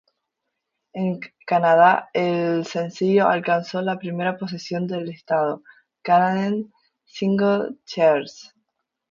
En 0.95 1.19
Canadá, 1.45 2.09
el 2.13 2.65
sencillo 2.65 3.27
alcanzó 3.29 3.83
la 3.83 3.99
primera 3.99 4.35
posición 4.35 4.87
del 4.87 5.05
listado 5.05 5.61
Canadian 6.01 6.73
Singles 7.05 7.75
Chart. 7.85 8.27